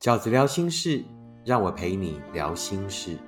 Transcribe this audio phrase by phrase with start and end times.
[0.00, 1.04] 饺子聊心事，
[1.44, 3.18] 让我陪你聊心事。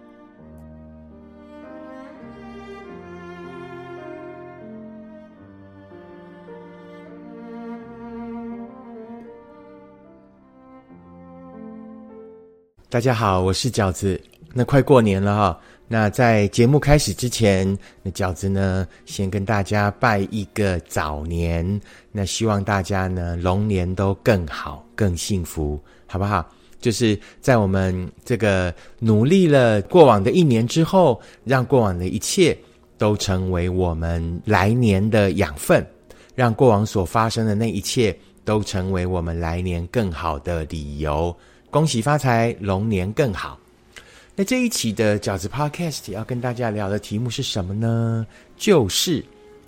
[12.89, 14.19] 大家好，我是饺子。
[14.55, 21.79] 那快过年了哈，那在节目开始之前，那饺子呢，先跟大家拜一个早年。
[22.11, 26.49] 那希望大家呢，龙年都更好、更幸福，好不好？
[26.83, 32.55] 就是在我们这个努力了过往的一年之后，让过往的一切
[32.99, 35.87] 都成为我们来年的养分，
[36.35, 38.15] 让过往所发生的那一切
[38.45, 41.35] 都成为我们来年更好的理由。
[41.71, 43.59] 恭喜发财，龙年更好。
[44.35, 48.27] 那这一期的饺子 Podcast 要跟大家聊的题目是什么呢？
[48.57, 49.25] 就是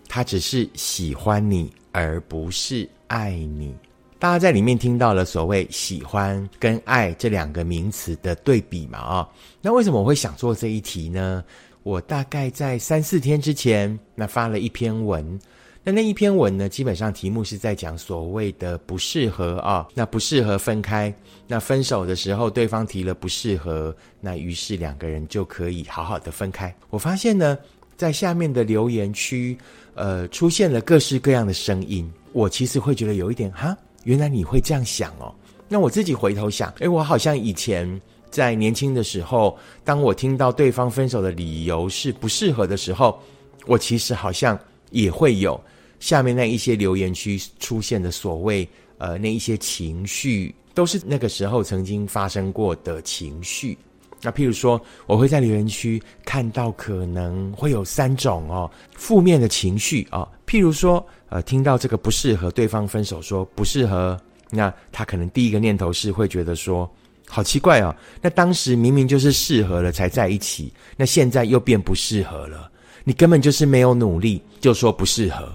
[0.08, 3.74] 他只是喜欢你，而不是爱你。
[4.18, 8.98] 大家在里面听到了所谓喜欢跟爱这两个名词的对比嘛？
[8.98, 9.28] 啊，
[9.60, 11.44] 那为什么我会想做这一题呢？
[11.82, 15.38] 我大概在三四天之前，那发了一篇文。
[15.86, 21.14] 那那一篇文呢，基本上题目是在讲所谓的不适合啊，那不适合分开。
[21.46, 26.74] 那分手的时候，对方提了不适合，那于是两个人就可以好好的分开。
[26.88, 27.58] 我发现呢，
[27.98, 29.54] 在下面的留言区，
[29.94, 32.10] 呃，出现了各式各样的声音。
[32.32, 35.34] 我其实会觉得有一点哈，原来你会这样想哦。
[35.68, 43.18] 那我自己回头想，诶，我好像以前在年轻的时候，当我听到对方分手的理由是不适合的时候，
[43.66, 44.58] 我其实好像
[44.90, 45.60] 也会有。
[46.00, 53.78] 下面那一些留言区出现的所谓呃那一些情绪，都是那个时候曾经发生过的情绪。
[54.24, 60.26] 那譬如说，我会在留言区看到可能会有三种哦负面的情绪啊。
[60.46, 64.18] 譬如说，呃，听到这个不适合对方分手，说不适合，
[64.50, 66.90] 那他可能第一个念头是会觉得说，
[67.28, 72.70] 好奇怪哦，那当时明明就是适合了才在一起，那现在又变不适合了，
[73.04, 75.46] 你根本就是没有努力就说不适合。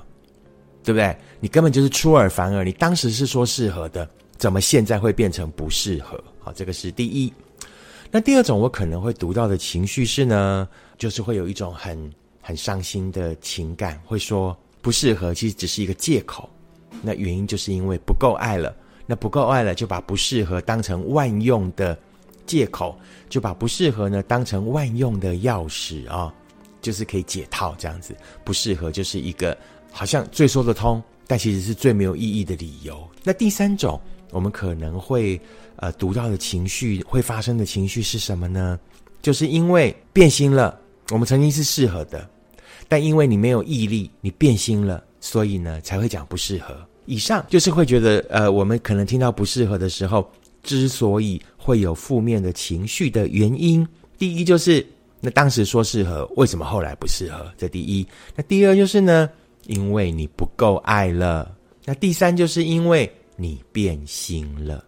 [0.82, 1.16] 对不对？
[1.42, 2.64] 你根本就是出尔反尔。
[2.64, 6.24] 你当时是说适合的，怎么现在会变成不适合？
[6.40, 7.32] 好，这个是第一。
[8.12, 12.12] 那第二种，我可能会读到的情绪是呢，就是会有一种很
[12.42, 16.50] 很伤心的情感，会说不适合，其实只是一个借口。
[17.02, 18.76] 那原因就是因为不够爱了。
[19.06, 21.98] 那不够爱了，就把不适合当成万用的
[22.46, 22.98] 借口，
[23.30, 26.34] 就把不适合呢当成万用的钥匙啊，
[26.82, 28.16] 就是可以解套这样子。
[28.44, 29.58] 不适合就是一个。
[29.92, 33.10] 好像最说得通，但其实是最没有意义的理由。
[33.24, 34.00] 那第三种，
[34.30, 35.42] 我们可能会
[35.82, 38.80] 呃读到的情绪会发生的情绪是什么呢？
[39.22, 40.80] 就是因为变心了，
[41.12, 42.30] 我们曾经是适合的，
[42.88, 46.76] 但因为你没有毅力，你变心了，所以呢才会讲不适合。
[47.06, 50.30] 以上就是会觉得呃，我们可能听到不适合的时候，
[50.64, 53.86] 之所以会有负面的情绪的原因，
[54.18, 54.86] 第一就是
[55.20, 57.52] 那当时说适合，为什么后来不适合？
[57.58, 58.08] 这第一。
[58.36, 59.30] 那第二就是呢？
[59.66, 64.84] 因为你不够爱了，那第三就是因为你变心了，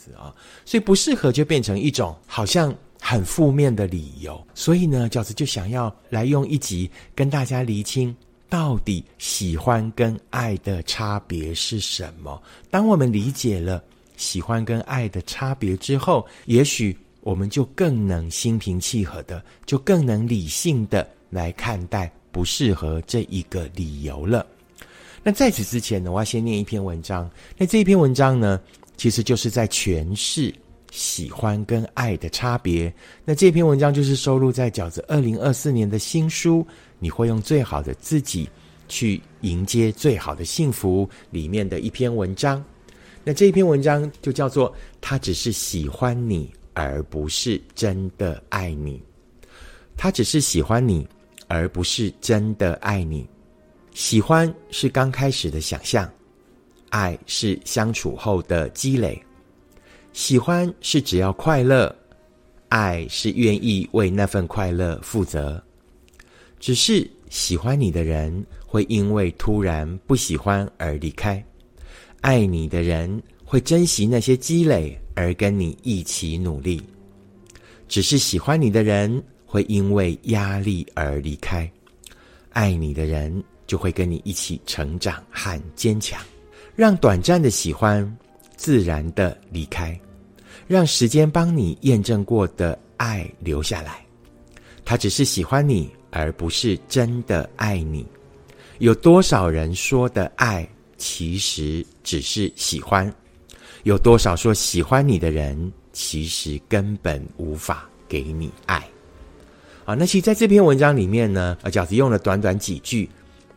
[0.00, 0.34] 子啊，
[0.64, 4.42] 所以不适合就变成一种好像很负面的理由。
[4.54, 8.14] 所以呢，饺子就想要来用一集跟大家厘清，
[8.48, 12.40] 到底喜欢跟爱的差别是什么。
[12.70, 13.82] 当我们理解了
[14.16, 22.10] 喜欢跟爱的差别之后，也许我们就更能心平气和的，就更能理性的来看待。
[22.32, 24.46] 不适合这一个理由了。
[25.20, 27.28] 那在此之前呢，我要先念一篇文章。
[27.58, 28.60] 那这一篇文章呢，
[29.00, 30.54] 其实就是在诠释
[30.90, 32.92] 喜欢跟爱的差别。
[33.24, 36.58] 那这篇文章就是收录在饺子二零二四年的新书
[36.98, 38.46] 《你会用最好的自己
[38.88, 42.62] 去迎接最好的幸福》里面的一篇文章。
[43.24, 49.02] 那这一篇文章就叫做“他只是喜欢你，而不是真的爱你”。
[49.96, 51.08] 他只是喜欢你。
[51.52, 53.28] 而不是真的爱你，
[53.92, 56.08] 喜欢是刚开始的想象，
[56.90, 59.20] 爱是相处后的积累。
[60.12, 61.94] 喜欢是只要快乐，
[62.68, 65.62] 爱是愿意为那份快乐负责。
[66.58, 71.42] 只是喜欢你的人会因为突然不喜欢而离开，
[72.20, 76.82] 爱你的人会珍惜那些积累而跟你一起努力。
[77.88, 79.22] 只是喜欢你的人。
[79.52, 81.68] 会因为压力而离开，
[82.50, 86.24] 爱你的人就会跟你一起成长和坚强，
[86.80, 88.10] 让短暂的喜欢
[88.56, 90.00] 自然的离开，
[90.66, 94.02] 让时间帮你验证过的爱留下来。
[94.82, 98.06] 他只是喜欢你，而不是真的爱你。
[98.78, 100.66] 有多少人说的爱，
[100.96, 103.14] 其实只是喜欢？
[103.82, 108.82] 有多少说喜欢你的人，其实根本无法给你爱。
[109.84, 113.06] 啊，那其实在这篇文章里面呢，呃，饺子用了短短几句，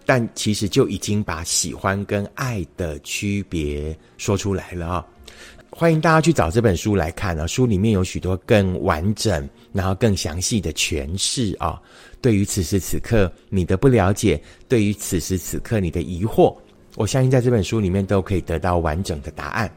[0.05, 5.07] 但其实就已经把喜欢跟爱的区别说出来了啊。
[5.69, 11.81] 欢迎大家去找这本书来看啊，书里面有许多更完整、然后更详细的诠释啊。
[12.21, 16.55] 对于此时此刻你的不了解，对于此时此刻你的疑惑，
[16.95, 19.69] 我相信在这本书里面都可以得到完整的答案。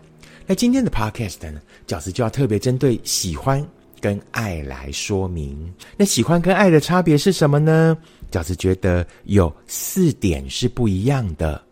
[0.47, 3.67] 那今天的 podcast 呢，饺子就要特别针对喜欢
[4.01, 5.73] 跟爱来说明。
[5.97, 7.97] 那喜欢跟爱的差别是什么呢？
[8.31, 11.63] 饺子觉得有四点是不一样的。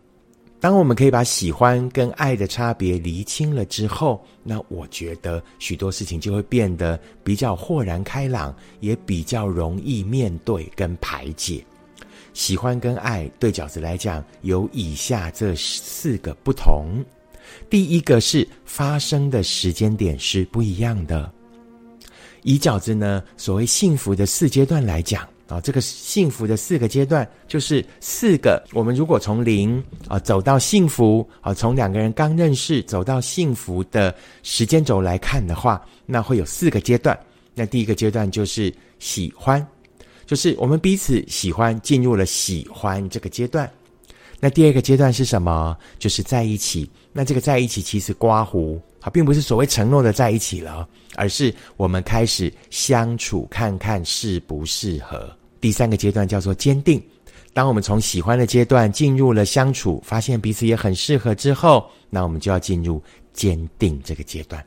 [0.59, 11.63] 当我们可以把喜欢跟爱的差别厘清了之后，那我觉得许多事情就会变得比较豁然开朗，也比较容易面对跟排解。
[12.33, 17.03] 喜欢跟爱对饺子来讲有以下这四个不同：
[17.69, 21.31] 第一个是发生的时间点是不一样的。
[22.45, 25.27] 以饺子呢所谓幸福的四阶段来讲。
[25.47, 28.63] 啊，这个幸福的四个阶段就是四个。
[28.73, 37.15] 我们如果从零啊走到幸福啊，从两个人刚认识走到幸福的时间轴来看的话，那会有四个阶段。
[37.53, 39.63] 那第一个阶段就是喜欢，
[40.25, 43.69] 就是我们彼此喜欢，进入了喜欢这个阶段。
[44.39, 45.77] 那第二个阶段是什么？
[45.99, 46.89] 就是在一起。
[47.13, 55.31] 那这个在一起其实刮胡啊，并不是所谓承诺的在一起了，而是我们开始相处，看看适不适合。
[55.61, 56.99] 第三个阶段叫做坚定。
[57.53, 62.99] 当我们从喜欢的阶段进入了相处，发现彼此也很适合之后，那我们就要进入
[63.31, 64.65] 坚定这个阶段。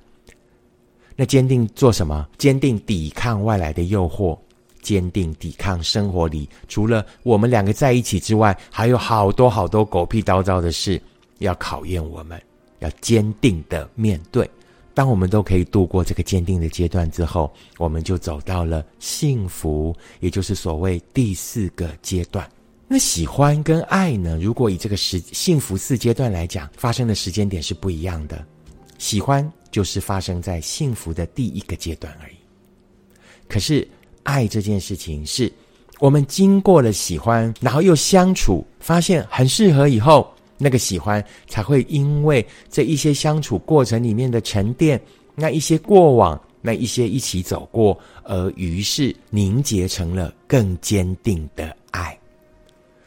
[1.17, 2.25] 那坚定做什么？
[2.38, 4.38] 坚定抵抗外来的诱惑。
[4.81, 11.02] 坚定抵抗生活里除了我们两个在一起之外，还有好多好多狗屁叨叨的事
[11.38, 12.40] 要考验我们，
[12.81, 14.49] 要坚定的面对。
[14.95, 22.49] 当我们都可以度过这个坚定的阶段之后，我们就走到了幸福，也就是所谓第四个阶段。
[22.87, 24.39] 那喜欢跟爱呢？
[24.41, 28.45] 如果以这个时幸福四阶段来讲，发生的时间点是不一样的。
[28.99, 32.37] 喜欢就是发生在幸福的第一个阶段而已。
[33.49, 33.87] 可是。
[34.25, 35.51] 爱这件事情，是
[36.01, 45.01] 我们经过了喜欢，然后又相处，发现很适合以后，那个喜欢才会因为这一些相处过程里面的沉淀，
[45.35, 52.19] 那一些过往，那一些一起走过，而于是凝结成了更坚定的爱。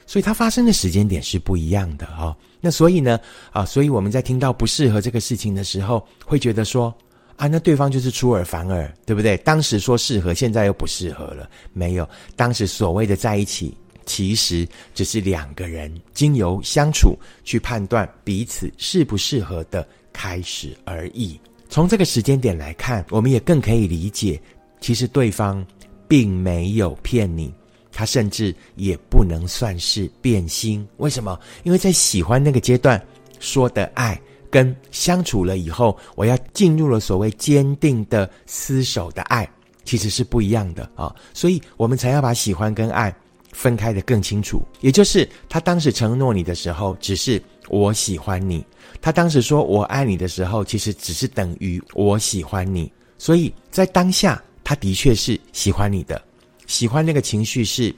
[0.06, 2.36] 所以它发生的时间点是不一样的哈。
[2.60, 3.20] 那所以呢，
[3.52, 6.94] 啊，所以我们在听到不适合这个事情的时候，会觉得说。
[7.38, 9.36] 啊，那对方就是出尔反尔，对不对？
[9.38, 11.50] 当时说适合，现在又不适合了。
[11.74, 13.76] 没有，当时所谓的在一起，
[14.06, 21.40] 其实只是两个人经由相处去判断彼此适不适合的开始而已。
[21.70, 24.42] 从这个时间点来看，我们也更可以理解，
[24.80, 25.66] 其实对方
[26.08, 27.54] 并没有骗你，
[27.92, 30.88] 他甚至也不能算是变心。
[30.98, 31.40] 为什么？
[31.64, 33.02] 因为在喜欢那个阶段
[33.40, 34.20] 说的爱。
[34.52, 39.50] 跟相处了以后，我要进入了所谓坚定的厮守的爱，
[39.86, 43.16] 其实是不一样的啊，所以我们才要把喜欢跟爱
[43.52, 44.62] 分开的更清楚。
[44.80, 48.62] 也就是他当时承诺你的时候，只是我喜欢你；
[49.02, 52.92] 他当时说我爱你的时候，其实只是等于我喜欢你。
[53.18, 56.22] 所以在当下，他的确是喜欢你的，
[56.68, 57.94] 喜欢那个情绪是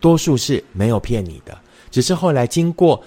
[0.00, 1.58] 多数是没有骗你的，
[1.90, 3.02] 只是后来经过。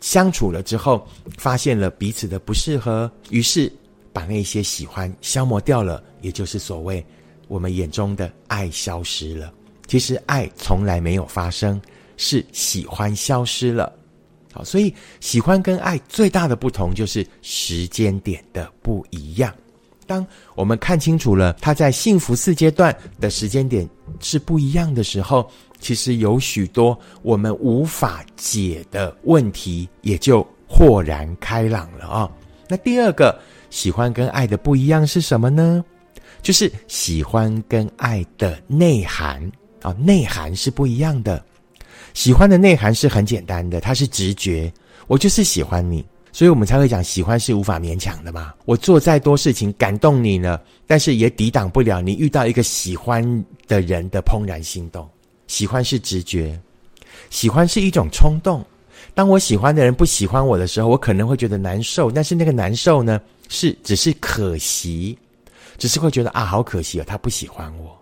[0.00, 3.72] 相处了之后，发现了彼此的不适合，于是
[4.12, 7.02] 把那些喜欢消磨掉了，也就是所谓
[7.48, 9.50] 我们眼中的爱消失了。
[9.86, 11.80] 其实爱从来没有发生，
[12.16, 13.92] 是喜欢消失了。
[14.52, 19.52] 好，所以喜欢跟爱最大的不同就是时间点的不一样。
[20.06, 20.24] 当
[20.54, 23.88] 我们看清楚了他在幸福四阶段的时间点
[24.20, 25.50] 是不一样的时候，
[25.80, 32.30] 其实有许多我们无法解的问题也就豁然开朗了啊。
[32.68, 33.38] 那第二个
[33.70, 35.84] 喜欢跟爱的不一样是什么呢？
[36.42, 39.50] 就是喜欢跟爱的内涵
[39.84, 41.44] 啊，内涵是不一样的。
[42.14, 44.72] 喜欢的内涵是很简单的，它是直觉，
[45.06, 46.04] 我就是喜欢你。
[46.32, 48.54] 所以我们才会讲，喜欢是无法勉强的嘛。
[48.64, 53.22] 我做再多事情感动你了，但是也抵挡不了你遇到一个喜欢
[53.68, 55.08] 的人的怦然心动。
[55.46, 56.58] 喜欢是直觉，
[57.30, 58.64] 喜欢是一种冲动。
[59.12, 65.16] 当我喜欢的人不喜欢我的时候，我可能会觉得难受，但是那个难受呢，是只是可惜，
[65.78, 67.96] 只是会觉得啊，好可惜哦，他不喜欢我。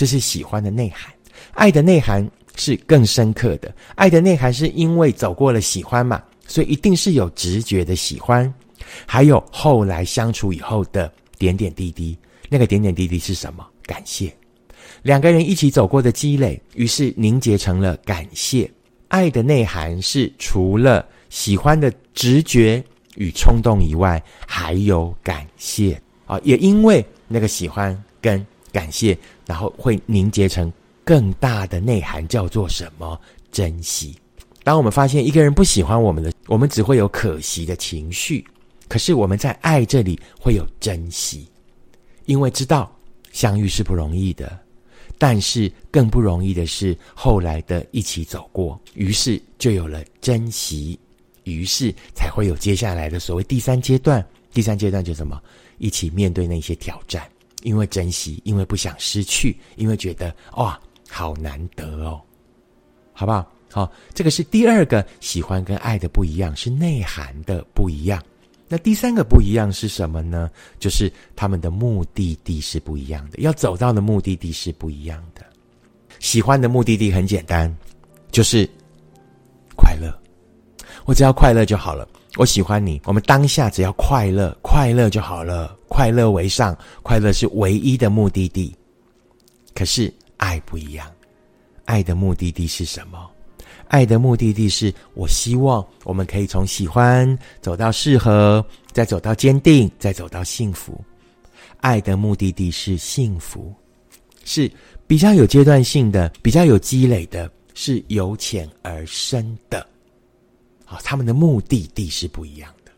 [0.00, 1.12] 这是喜欢的内涵，
[1.52, 2.26] 爱的内涵
[2.56, 3.70] 是更深刻的。
[3.96, 6.22] 爱的内涵是因为走过了喜欢嘛。
[6.48, 8.50] 所以一定是有直觉的喜欢，
[9.04, 12.16] 还有后来相处以后的点点滴滴。
[12.48, 13.66] 那个点点滴滴是什么？
[13.82, 14.34] 感谢。
[15.02, 18.68] 两个人一起走过的积累，于是凝结成了感谢。
[19.08, 22.82] 爱的内涵是除了喜欢的直觉
[23.16, 26.40] 与冲动以外，还有感谢啊！
[26.42, 29.16] 也因为那个喜欢跟感谢，
[29.50, 30.72] 然后会凝结成
[31.04, 33.20] 更大的内涵，叫做什么？
[33.50, 34.16] 珍惜。
[34.62, 38.44] 当我们发现一个人不喜欢我们的，我们只会有可惜的情绪；
[38.86, 41.48] 可是我们在爱这里会有珍惜，
[42.26, 42.96] 因为知道
[43.32, 44.56] 相遇是不容易的。
[45.18, 50.96] 但是更不容易的是后来的一起走过，于是就有了珍惜，
[51.42, 54.24] 于是才会有接下来的所谓第三阶段。
[54.52, 55.42] 第三阶段就什么？
[55.78, 57.28] 一起面对那些挑战，
[57.62, 62.20] 因为珍惜，因为不想失去，因为觉得哇，好难得哦，
[63.12, 63.46] 好不好？
[63.72, 68.20] 好，这个是第二个喜欢跟爱的不一样，是内涵的不一样。
[68.66, 70.50] 那第三个不一样是什么呢？
[70.78, 75.44] 就是他们的目的地是不一样的，要走到的目的地是不一样的。
[76.18, 77.74] 喜欢的目的地很简单，
[78.30, 78.68] 就是
[79.76, 80.12] 快乐。
[81.04, 82.08] 我只要快乐就好了。
[82.36, 85.76] 我喜欢你，我们当下只要快乐，快乐就好了。
[85.88, 88.74] 快乐为上，快乐是唯一的目的地。
[89.74, 91.10] 可是爱不一样，
[91.86, 93.28] 爱的目的地是什么？
[93.88, 101.04] 爱的目的地是我希望我们可以从喜欢走到适合，再走到坚定，再走到幸福。
[101.78, 103.74] 爱的目的地是幸福，
[104.44, 104.70] 是
[105.08, 109.84] 比较有阶段性的，比较有积累的，是由浅而深的。
[110.90, 112.90] 好，他们的目的地是不一样的。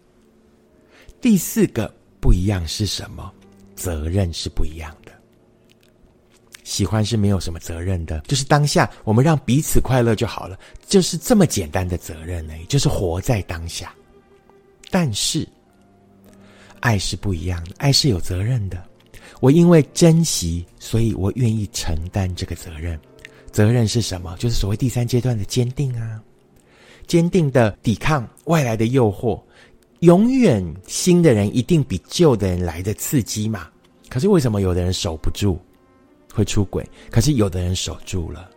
[1.21, 3.31] 第四个不一样是什么？
[3.77, 5.13] 责任是不一样的。
[6.65, 13.95] 喜欢是没有什么责任的，就是当下我们让彼此快乐就好了，就是这么简单的责任呢，就是活在当下。
[14.91, 15.47] 但是，
[16.81, 18.83] 爱是不一样的，爱是有责任的。
[19.41, 22.99] 我因为珍惜，所以我愿意承担这个责任。
[23.51, 24.35] 责任是什么？
[24.39, 26.23] 就是所谓第三阶段的坚定啊，
[27.07, 29.41] 坚定的抵抗外来的诱惑。
[30.01, 33.69] 永远新的人一定比旧的人来的刺激嘛。
[34.09, 35.59] 可是为什么有的人守不住？
[36.35, 38.49] 会出轨，可是有的人守住了，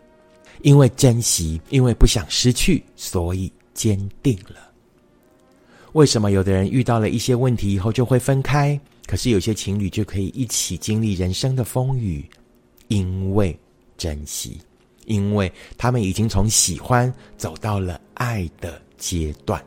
[0.62, 4.72] 因为珍惜，因为不想失去，所以坚定了。
[5.92, 12.26] 为什么有的人遇到了一些问题以后就会分开，可是有些情侣就可以一起经历人生的风雨？
[12.88, 13.58] 因为
[13.98, 14.58] 珍惜，
[15.06, 19.64] 因为他们已经从喜欢走到了爱的阶段，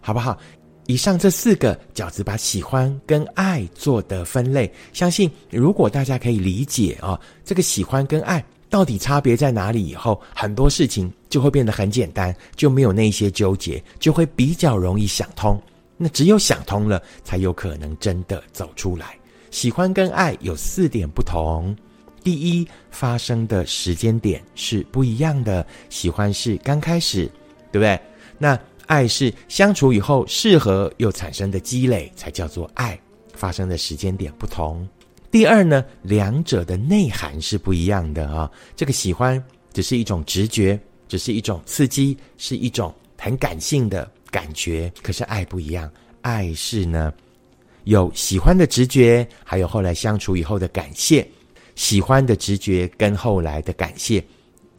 [0.00, 0.38] 好不好？
[0.86, 9.86] 以上这四个饺子把喜欢跟爱做的分类，相信如果大家可以理解啊，这个喜欢跟爱到底差别在哪里？
[9.86, 15.60] 以后很多事情就会变得很简单，就没有那些纠结，就会比较容易想通。
[15.96, 19.16] 那只有想通了，才有可能真的走出来。
[19.52, 21.76] 喜欢跟爱有四点不同：
[22.22, 25.66] 第一，发生的时间点是不一样的。
[25.88, 27.26] 喜欢是刚开始，
[27.72, 28.00] 对不对？
[28.38, 28.58] 那。
[28.86, 32.98] 爱是相处以后适合又产生的积累，才叫做爱。
[33.34, 34.84] 发生的时间点不同。
[35.30, 38.50] 第二呢，两者的内涵是不一样的啊。
[38.74, 39.40] 这个喜欢
[39.72, 44.92] 只是一种直觉，只是一种刺激，是一种很感性的感觉。
[45.04, 45.88] 可是爱不一样，
[46.22, 47.14] 爱是呢
[47.84, 51.24] 有喜欢的直觉，还有后来相处以后的感谢。
[51.80, 54.22] 喜欢的直觉跟后来的感谢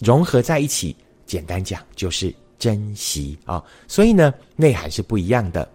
[0.01, 2.31] 融合在一起，简单讲就是。
[2.61, 5.67] 珍惜啊，所以呢，内涵是不一样的。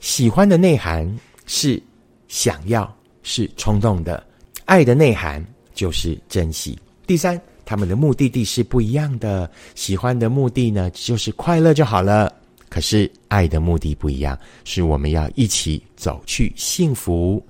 [0.00, 1.06] 喜欢的内涵
[1.46, 1.80] 是
[2.26, 2.92] 想要，
[3.22, 4.20] 是冲动的；
[4.64, 6.76] 爱的内涵就是珍惜。
[7.06, 9.48] 第三，他们的目的地是不一样的。
[9.76, 12.28] 喜欢的目的呢，就是快乐就好了；
[12.68, 17.40] 可是爱的目的不一样，是我们要一起走去幸福。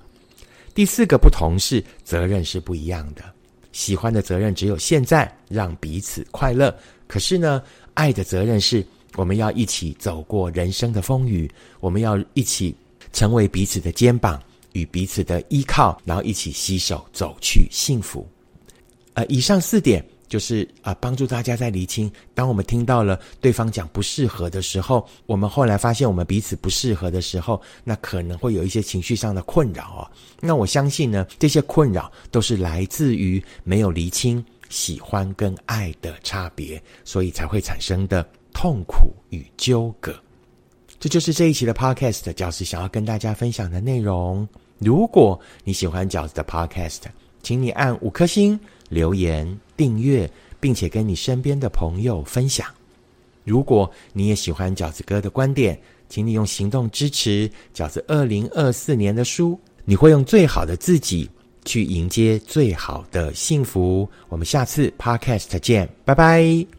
[0.77, 3.23] 第四个不同是责任是不一样的。
[3.71, 6.71] 喜欢的责任只有现在让彼此快乐，
[7.07, 7.63] 可是呢？
[7.95, 12.75] 爱的责任是，我们要一起走过人生的风雨，我们要一起
[13.11, 14.39] 成为彼此的肩膀
[14.73, 18.27] 与彼此的依靠，然后一起携手走去幸福。
[19.15, 22.11] 呃，以上四点就是啊，帮助大家在厘清。
[22.33, 30.11] 当我们听到了对方讲不适合的时候，我们后来发现我们彼此不适合的时候，那可能会有一些情绪上的困扰啊。
[30.39, 34.43] 那我相信呢，这些困扰都是来自于没有厘清。
[34.69, 40.13] 喜欢跟爱的差别，所以才会产生的痛苦与纠葛。
[40.99, 44.45] 这就是这一期的 Podcast 饺子想要跟大家分享的内容。
[44.79, 47.03] 如果你喜欢饺子的 Podcast，
[47.47, 52.67] 请你按五颗星、留言、订阅，并且跟你身边的朋友分享。
[53.45, 61.29] 如果你也喜欢饺子哥的观点，请你用行动支持饺子二零二四年的书，你会用最好的自己
[61.63, 64.05] 去迎接最好的幸福。
[64.27, 66.77] 我们下次 Podcast 见，拜拜。